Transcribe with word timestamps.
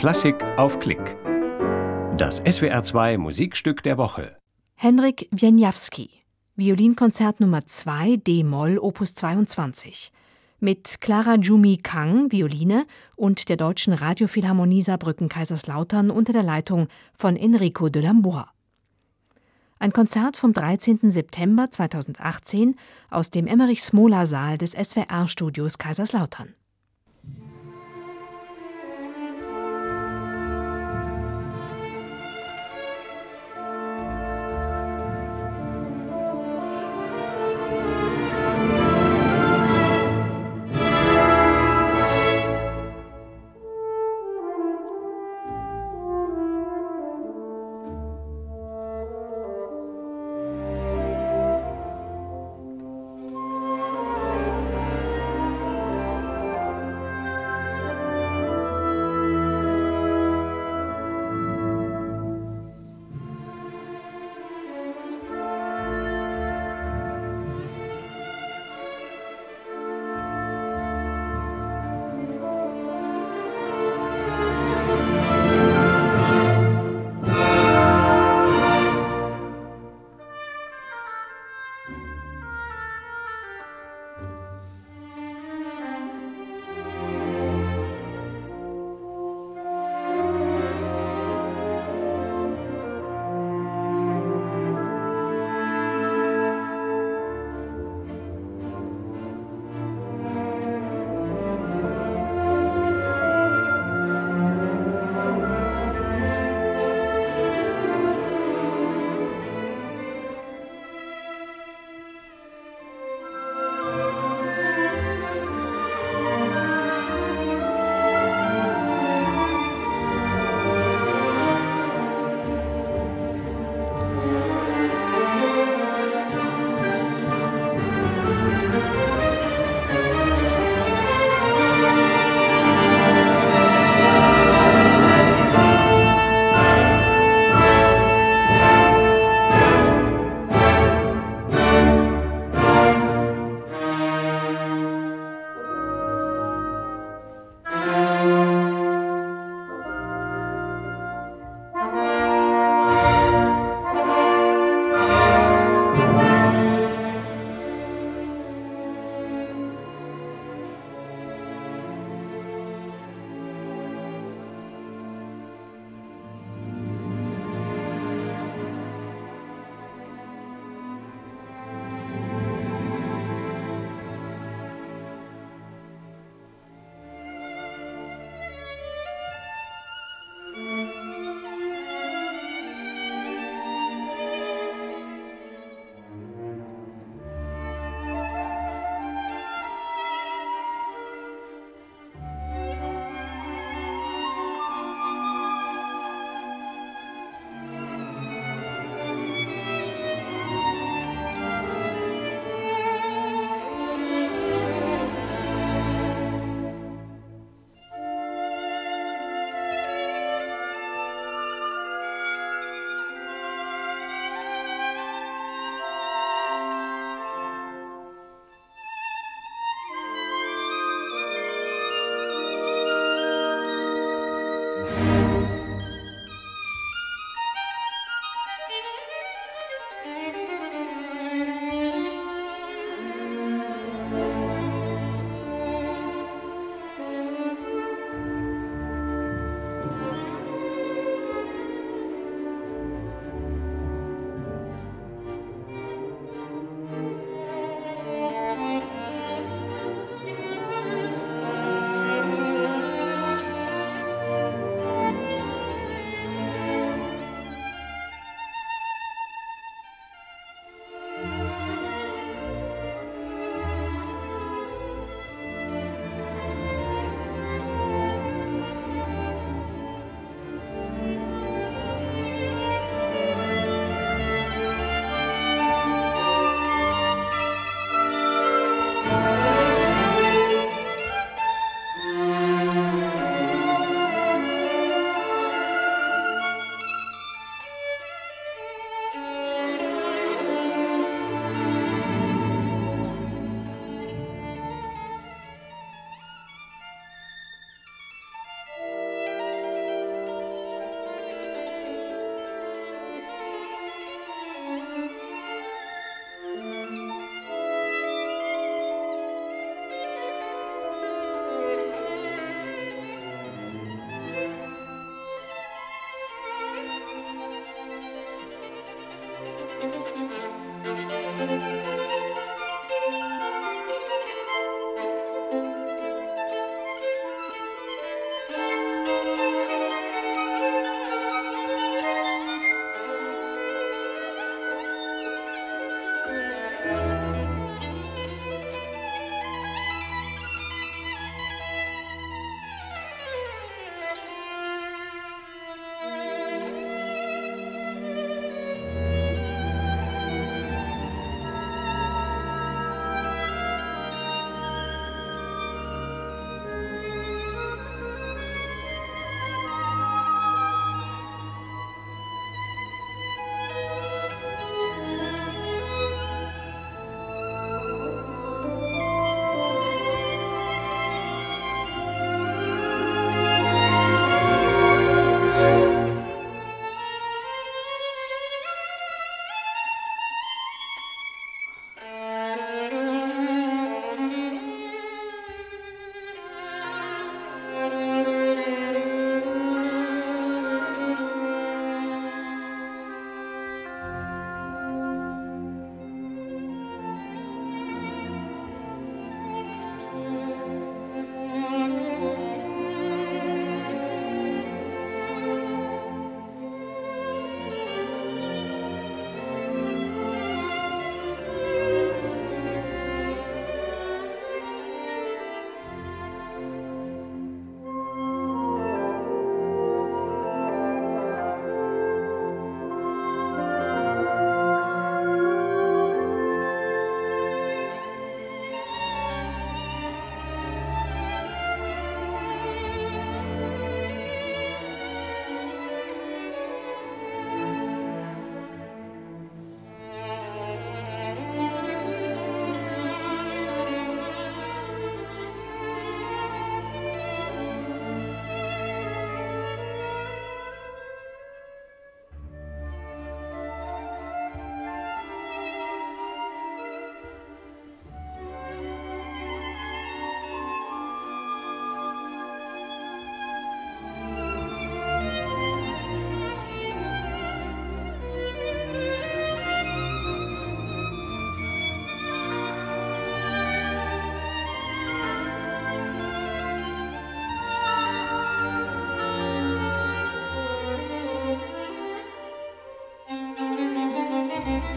Klassik 0.00 0.42
auf 0.56 0.78
Klick. 0.78 1.18
Das 2.16 2.42
SWR2 2.42 3.18
Musikstück 3.18 3.82
der 3.82 3.98
Woche. 3.98 4.34
Henryk 4.74 5.28
Wieniawski, 5.30 6.08
Violinkonzert 6.56 7.38
Nummer 7.40 7.66
2 7.66 8.16
D-Moll 8.16 8.78
Opus 8.78 9.14
22 9.14 10.10
mit 10.58 11.02
Clara 11.02 11.34
Jumi 11.34 11.76
Kang 11.76 12.32
Violine 12.32 12.86
und 13.14 13.50
der 13.50 13.58
Deutschen 13.58 13.92
Radiophilharmonie 13.92 14.80
Saarbrücken 14.80 15.28
Kaiserslautern 15.28 16.10
unter 16.10 16.32
der 16.32 16.44
Leitung 16.44 16.88
von 17.12 17.36
Enrico 17.36 17.90
de 17.90 18.00
Lambois. 18.00 18.46
Ein 19.78 19.92
Konzert 19.92 20.38
vom 20.38 20.54
13. 20.54 21.10
September 21.10 21.70
2018 21.70 22.74
aus 23.10 23.30
dem 23.30 23.46
Emmerich-Smola-Saal 23.46 24.56
des 24.56 24.70
SWR-Studios 24.72 25.76
Kaiserslautern. 25.76 26.54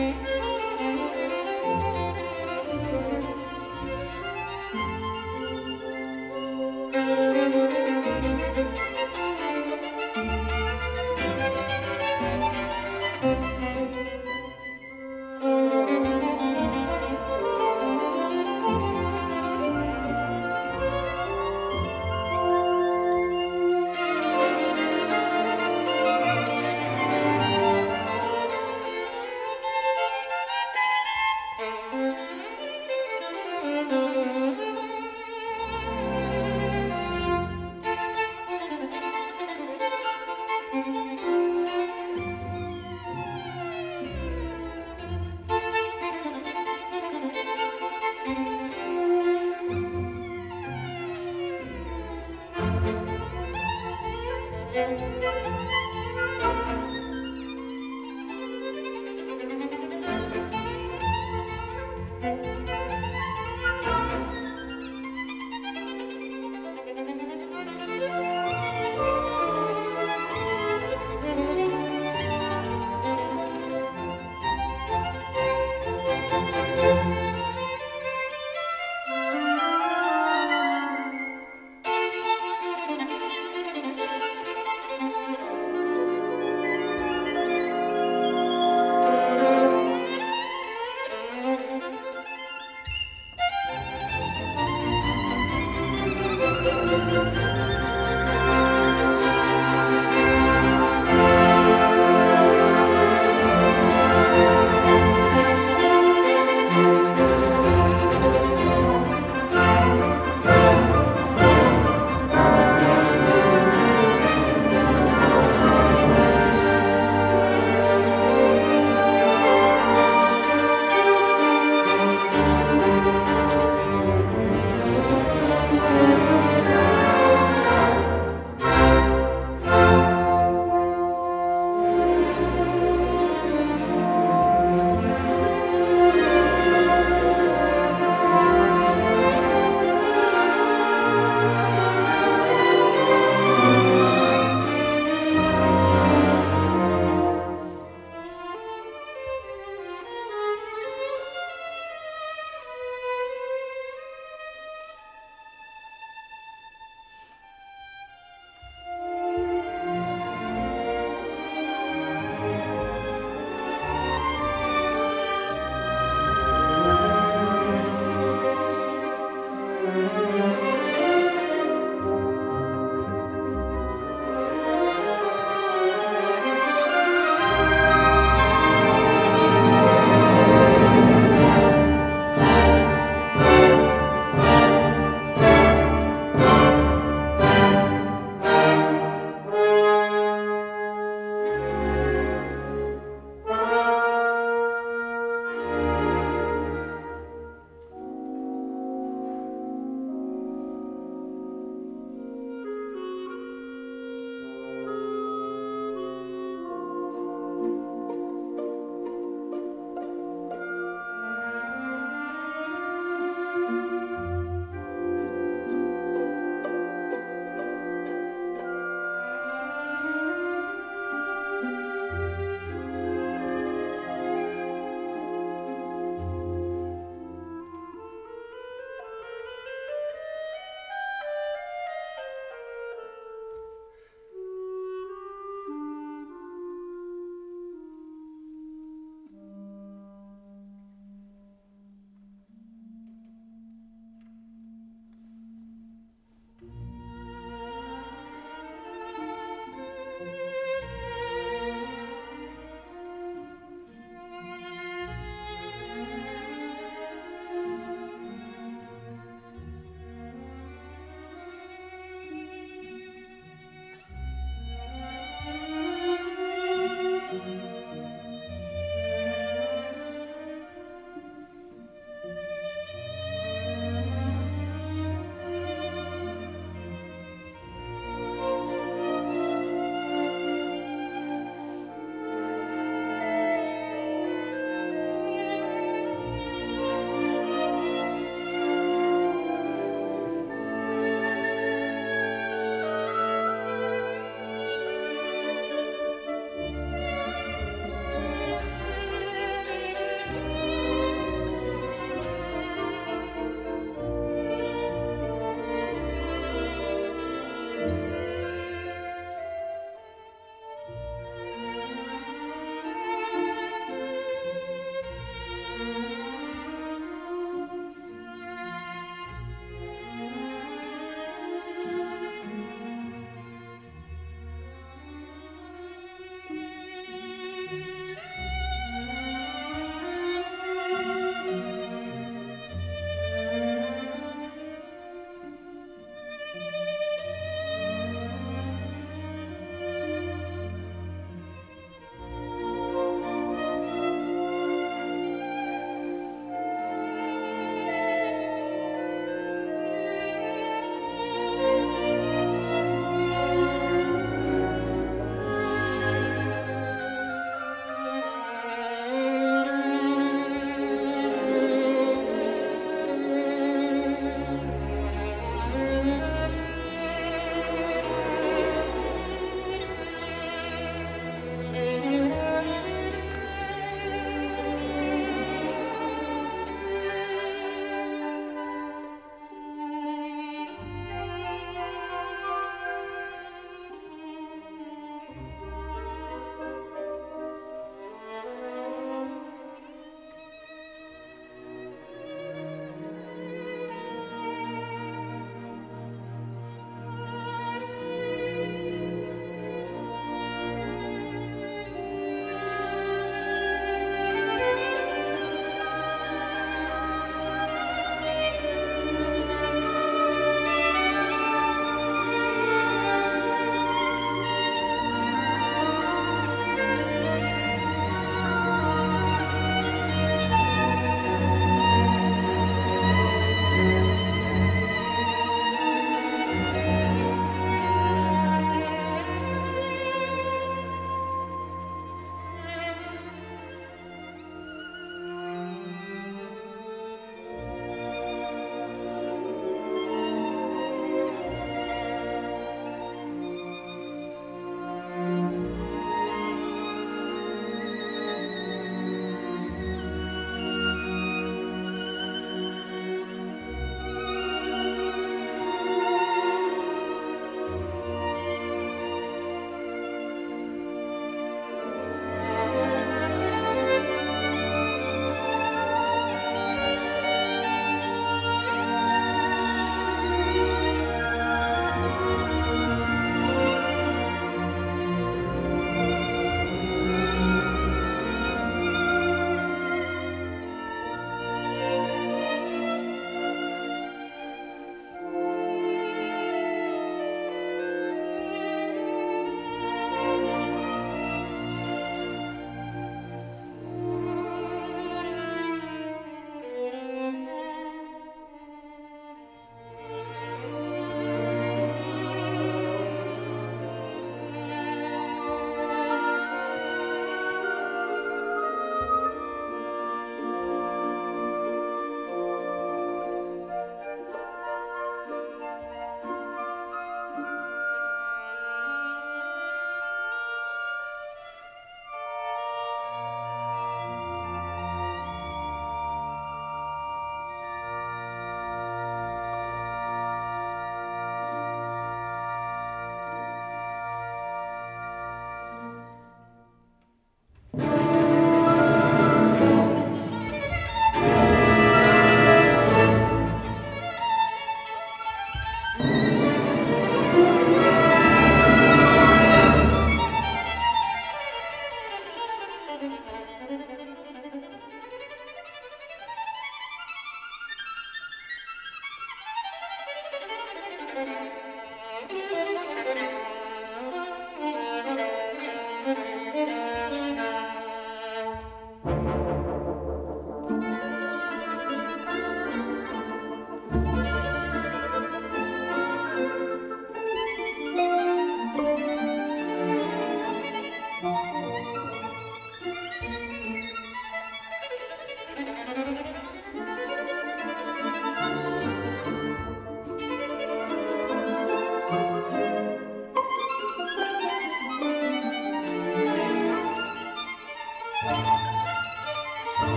Música 0.00 0.49